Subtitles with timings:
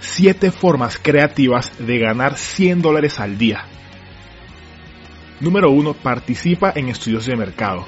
[0.00, 3.64] 7 formas creativas de ganar 100 dólares al día.
[5.40, 5.94] Número 1.
[5.94, 7.86] Participa en estudios de mercado.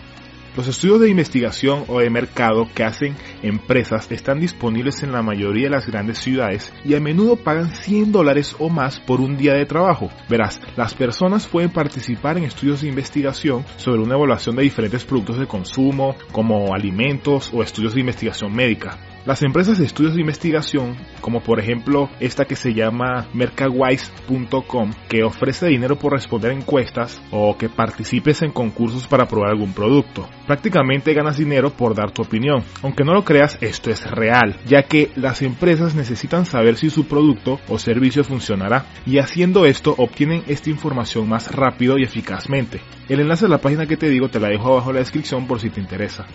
[0.57, 5.65] Los estudios de investigación o de mercado que hacen empresas están disponibles en la mayoría
[5.65, 9.55] de las grandes ciudades y a menudo pagan 100 dólares o más por un día
[9.55, 10.11] de trabajo.
[10.29, 15.39] Verás, las personas pueden participar en estudios de investigación sobre una evaluación de diferentes productos
[15.39, 18.99] de consumo, como alimentos o estudios de investigación médica.
[19.27, 25.23] Las empresas de estudios de investigación, como por ejemplo esta que se llama Mercawise.com, que
[25.23, 30.27] ofrece dinero por responder encuestas o que participes en concursos para probar algún producto.
[30.47, 32.65] Prácticamente ganas dinero por dar tu opinión.
[32.83, 37.07] Aunque no lo creas, esto es real, ya que las empresas necesitan saber si su
[37.07, 42.81] producto o servicio funcionará, y haciendo esto obtienen esta información más rápido y eficazmente.
[43.11, 45.47] El enlace a la página que te digo te la dejo abajo en la descripción
[45.47, 46.27] por si te interesa.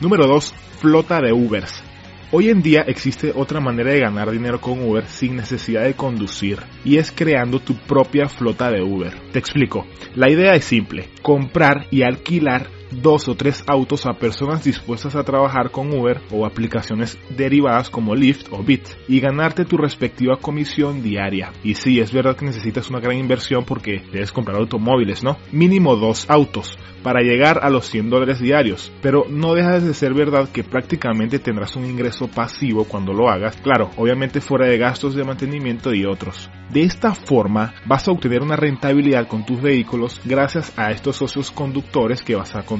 [0.00, 0.54] Número 2.
[0.80, 1.84] Flota de Ubers.
[2.32, 6.58] Hoy en día existe otra manera de ganar dinero con Uber sin necesidad de conducir
[6.86, 9.12] y es creando tu propia flota de Uber.
[9.30, 9.86] Te explico.
[10.14, 11.10] La idea es simple.
[11.20, 16.46] Comprar y alquilar dos o tres autos a personas dispuestas a trabajar con Uber o
[16.46, 21.52] aplicaciones derivadas como Lyft o Bit y ganarte tu respectiva comisión diaria.
[21.62, 25.36] Y sí, es verdad que necesitas una gran inversión porque debes comprar automóviles, ¿no?
[25.52, 30.12] Mínimo dos autos para llegar a los 100 dólares diarios, pero no deja de ser
[30.12, 35.14] verdad que prácticamente tendrás un ingreso pasivo cuando lo hagas, claro, obviamente fuera de gastos
[35.14, 36.50] de mantenimiento y otros.
[36.70, 41.50] De esta forma vas a obtener una rentabilidad con tus vehículos gracias a estos socios
[41.50, 42.79] conductores que vas a contratar.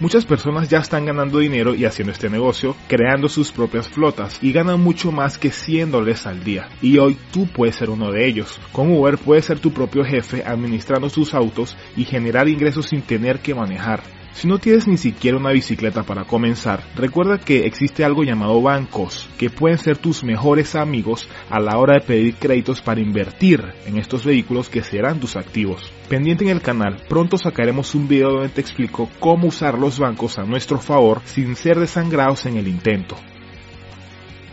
[0.00, 4.52] Muchas personas ya están ganando dinero y haciendo este negocio, creando sus propias flotas y
[4.52, 6.68] ganan mucho más que 100 dólares al día.
[6.80, 8.58] Y hoy tú puedes ser uno de ellos.
[8.72, 13.40] Con Uber puedes ser tu propio jefe administrando sus autos y generar ingresos sin tener
[13.40, 14.02] que manejar.
[14.32, 19.28] Si no tienes ni siquiera una bicicleta para comenzar, recuerda que existe algo llamado bancos,
[19.38, 23.98] que pueden ser tus mejores amigos a la hora de pedir créditos para invertir en
[23.98, 25.92] estos vehículos que serán tus activos.
[26.08, 30.38] Pendiente en el canal, pronto sacaremos un video donde te explico cómo usar los bancos
[30.38, 33.16] a nuestro favor sin ser desangrados en el intento.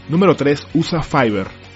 [0.10, 0.68] Número 3.
[0.74, 1.67] Usa Fiverr.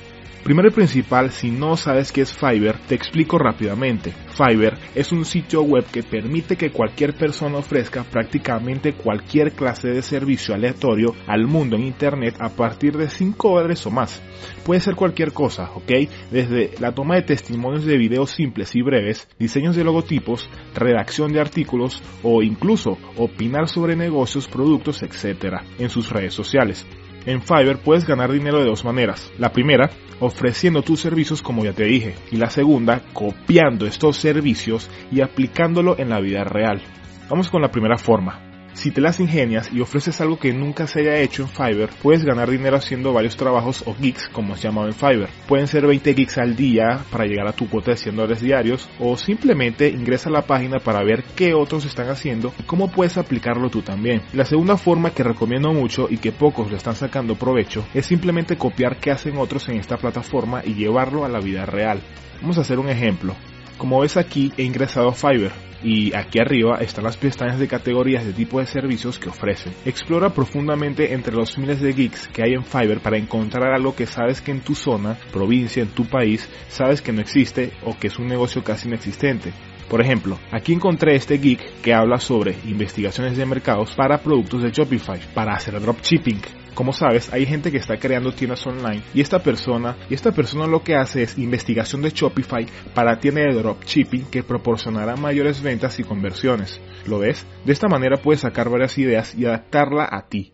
[0.44, 4.12] Primero y principal, si no sabes qué es Fiverr, te explico rápidamente.
[4.35, 10.02] Fiverr es un sitio web que permite que cualquier persona ofrezca prácticamente cualquier clase de
[10.02, 14.19] servicio aleatorio al mundo en Internet a partir de 5 dólares o más.
[14.66, 15.91] Puede ser cualquier cosa, ¿ok?
[16.31, 21.40] Desde la toma de testimonios de videos simples y breves, diseños de logotipos, redacción de
[21.40, 25.58] artículos o incluso opinar sobre negocios, productos, etc.
[25.78, 26.88] en sus redes sociales.
[27.26, 29.32] En Fiverr puedes ganar dinero de dos maneras.
[29.38, 32.16] La primera, ofreciendo tus servicios como ya te dije.
[32.32, 36.82] Y la segunda, copiando estos servicios y aplicándolo en la vida real.
[37.30, 38.51] Vamos con la primera forma.
[38.74, 42.24] Si te las ingenias y ofreces algo que nunca se haya hecho en Fiverr, puedes
[42.24, 45.30] ganar dinero haciendo varios trabajos o gigs, como es llamado en Fiverr.
[45.48, 48.90] Pueden ser 20 gigs al día para llegar a tu cuota de 100 dólares diarios,
[49.00, 53.18] o simplemente ingresa a la página para ver qué otros están haciendo y cómo puedes
[53.18, 54.22] aplicarlo tú también.
[54.34, 58.58] La segunda forma que recomiendo mucho y que pocos le están sacando provecho es simplemente
[58.58, 62.02] copiar qué hacen otros en esta plataforma y llevarlo a la vida real.
[62.42, 63.36] Vamos a hacer un ejemplo.
[63.81, 68.24] Como ves aquí he ingresado a Fiverr y aquí arriba están las pestañas de categorías
[68.24, 69.74] de tipo de servicios que ofrecen.
[69.86, 74.06] Explora profundamente entre los miles de geeks que hay en Fiverr para encontrar algo que
[74.06, 78.09] sabes que en tu zona, provincia, en tu país, sabes que no existe o que
[78.09, 79.52] es un negocio casi inexistente.
[79.90, 84.70] Por ejemplo, aquí encontré este geek que habla sobre investigaciones de mercados para productos de
[84.70, 86.40] Shopify, para hacer dropshipping,
[86.74, 90.68] como sabes, hay gente que está creando tiendas online y esta persona, y esta persona
[90.68, 96.00] lo que hace es investigación de Shopify para tienda de dropshipping que proporcionará mayores ventas
[96.00, 96.80] y conversiones.
[97.06, 97.46] ¿Lo ves?
[97.66, 100.54] De esta manera puedes sacar varias ideas y adaptarla a ti.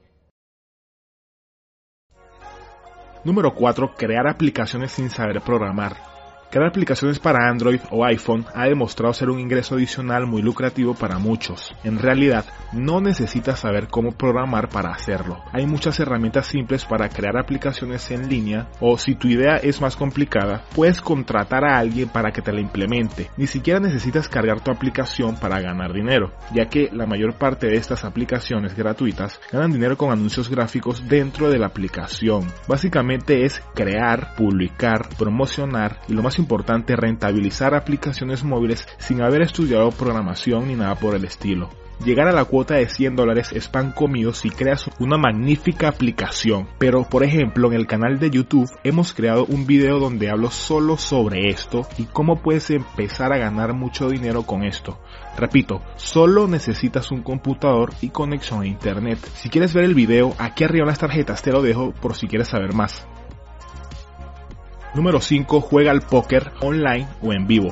[3.23, 3.93] Número 4.
[3.95, 6.16] Crear aplicaciones sin saber programar.
[6.49, 11.19] Crear aplicaciones para Android o iPhone ha demostrado ser un ingreso adicional muy lucrativo para
[11.19, 11.75] muchos.
[11.83, 15.43] En realidad, no necesitas saber cómo programar para hacerlo.
[15.51, 19.97] Hay muchas herramientas simples para crear aplicaciones en línea o si tu idea es más
[19.97, 23.29] complicada, puedes contratar a alguien para que te la implemente.
[23.35, 27.75] Ni siquiera necesitas cargar tu aplicación para ganar dinero, ya que la mayor parte de
[27.75, 32.47] estas aplicaciones gratuitas ganan dinero con anuncios gráficos dentro de la aplicación.
[32.69, 39.91] Básicamente es crear, publicar, promocionar y lo más importante rentabilizar aplicaciones móviles sin haber estudiado
[39.91, 41.69] programación ni nada por el estilo.
[42.05, 46.67] Llegar a la cuota de 100 dólares es pan comido si creas una magnífica aplicación.
[46.77, 50.97] Pero por ejemplo en el canal de YouTube hemos creado un video donde hablo solo
[50.97, 54.99] sobre esto y cómo puedes empezar a ganar mucho dinero con esto.
[55.37, 59.19] Repito, solo necesitas un computador y conexión a internet.
[59.33, 62.27] Si quieres ver el video, aquí arriba en las tarjetas te lo dejo por si
[62.27, 63.07] quieres saber más.
[64.97, 65.61] Número 5.
[65.61, 67.71] Juega al póker online o en vivo.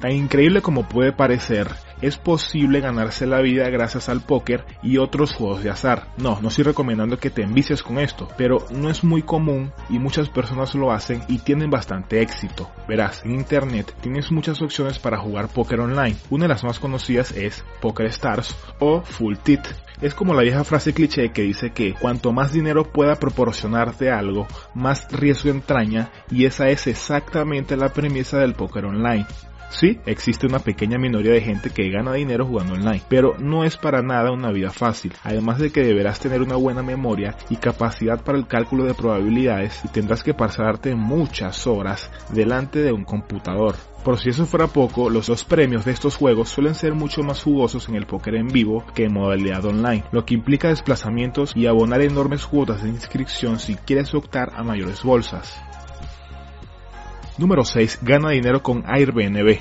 [0.00, 1.68] Tan increíble como puede parecer,
[2.02, 6.08] es posible ganarse la vida gracias al póker y otros juegos de azar.
[6.18, 9.98] No, no estoy recomendando que te envicies con esto, pero no es muy común y
[9.98, 12.70] muchas personas lo hacen y tienen bastante éxito.
[12.88, 16.16] Verás, en internet tienes muchas opciones para jugar póker online.
[16.28, 19.60] Una de las más conocidas es Poker Stars o Full Tit.
[20.00, 24.48] Es como la vieja frase cliché que dice que cuanto más dinero pueda proporcionarte algo,
[24.74, 29.26] más riesgo entraña y esa es exactamente la premisa del póker online.
[29.72, 33.78] Sí, existe una pequeña minoría de gente que gana dinero jugando online, pero no es
[33.78, 38.22] para nada una vida fácil, además de que deberás tener una buena memoria y capacidad
[38.22, 43.74] para el cálculo de probabilidades y tendrás que pasarte muchas horas delante de un computador.
[44.04, 47.42] Por si eso fuera poco, los dos premios de estos juegos suelen ser mucho más
[47.42, 51.66] jugosos en el póker en vivo que en modalidad online, lo que implica desplazamientos y
[51.66, 55.62] abonar enormes cuotas de inscripción si quieres optar a mayores bolsas.
[57.42, 57.98] Número 6.
[58.02, 59.58] Gana dinero con Airbnb.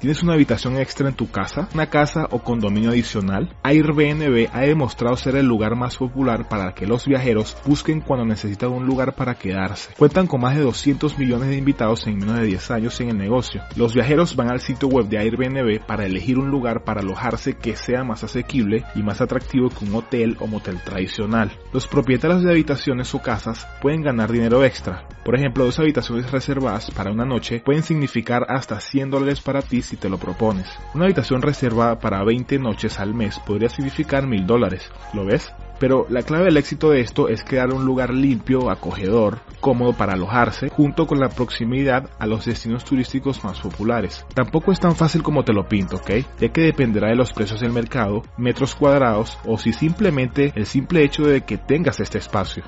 [0.00, 1.68] ¿Tienes una habitación extra en tu casa?
[1.74, 3.54] ¿Una casa o condominio adicional?
[3.62, 8.70] Airbnb ha demostrado ser el lugar más popular para que los viajeros busquen cuando necesitan
[8.70, 9.92] un lugar para quedarse.
[9.98, 13.18] Cuentan con más de 200 millones de invitados en menos de 10 años en el
[13.18, 13.60] negocio.
[13.76, 17.76] Los viajeros van al sitio web de Airbnb para elegir un lugar para alojarse que
[17.76, 21.52] sea más asequible y más atractivo que un hotel o motel tradicional.
[21.74, 25.06] Los propietarios de habitaciones o casas pueden ganar dinero extra.
[25.26, 29.82] Por ejemplo, dos habitaciones reservadas para una noche pueden significar hasta 100 dólares para ti
[29.90, 30.68] si te lo propones.
[30.94, 35.52] Una habitación reservada para 20 noches al mes podría significar mil dólares, ¿lo ves?
[35.80, 40.12] Pero la clave del éxito de esto es crear un lugar limpio, acogedor, cómodo para
[40.12, 44.24] alojarse, junto con la proximidad a los destinos turísticos más populares.
[44.34, 46.10] Tampoco es tan fácil como te lo pinto, ¿ok?
[46.38, 51.02] Ya que dependerá de los precios del mercado, metros cuadrados o si simplemente el simple
[51.02, 52.62] hecho de que tengas este espacio.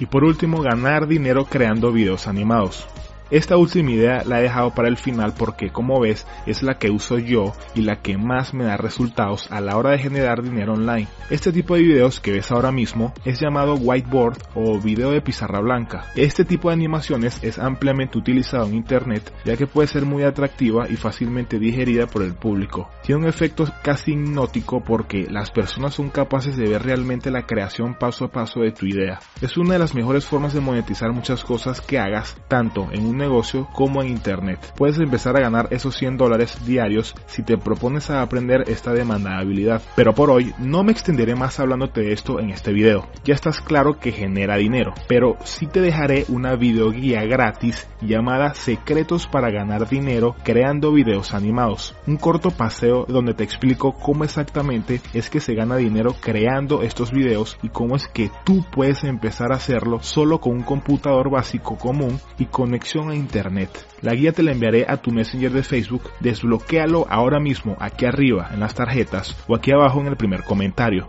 [0.00, 2.88] Y por último, ganar dinero creando videos animados.
[3.32, 6.90] Esta última idea la he dejado para el final porque como ves es la que
[6.90, 10.74] uso yo y la que más me da resultados a la hora de generar dinero
[10.74, 11.08] online.
[11.30, 15.60] Este tipo de videos que ves ahora mismo es llamado whiteboard o video de pizarra
[15.60, 16.04] blanca.
[16.14, 20.86] Este tipo de animaciones es ampliamente utilizado en internet ya que puede ser muy atractiva
[20.90, 22.90] y fácilmente digerida por el público.
[23.02, 27.94] Tiene un efecto casi hipnótico porque las personas son capaces de ver realmente la creación
[27.94, 29.20] paso a paso de tu idea.
[29.40, 33.21] Es una de las mejores formas de monetizar muchas cosas que hagas tanto en un
[33.22, 34.58] negocio como en internet.
[34.76, 39.38] Puedes empezar a ganar esos 100 dólares diarios si te propones a aprender esta demandada
[39.38, 39.82] habilidad.
[39.96, 43.08] Pero por hoy no me extenderé más hablándote de esto en este video.
[43.24, 48.54] Ya estás claro que genera dinero, pero sí te dejaré una video guía gratis llamada
[48.54, 51.94] Secretos para ganar dinero creando videos animados.
[52.06, 57.12] Un corto paseo donde te explico cómo exactamente es que se gana dinero creando estos
[57.12, 61.76] videos y cómo es que tú puedes empezar a hacerlo solo con un computador básico
[61.76, 63.70] común y conexión internet.
[64.00, 68.50] La guía te la enviaré a tu Messenger de Facebook, desbloquéalo ahora mismo aquí arriba
[68.52, 71.06] en las tarjetas o aquí abajo en el primer comentario.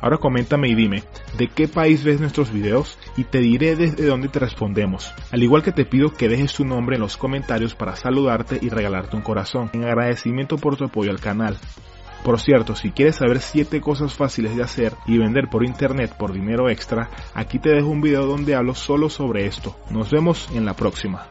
[0.00, 1.02] Ahora coméntame y dime,
[1.36, 2.98] ¿de qué país ves nuestros videos?
[3.16, 5.12] Y te diré desde dónde te respondemos.
[5.30, 8.70] Al igual que te pido que dejes tu nombre en los comentarios para saludarte y
[8.70, 11.58] regalarte un corazón, en agradecimiento por tu apoyo al canal.
[12.24, 16.32] Por cierto, si quieres saber 7 cosas fáciles de hacer y vender por internet por
[16.32, 19.74] dinero extra, aquí te dejo un video donde hablo solo sobre esto.
[19.90, 21.28] Nos vemos en la próxima.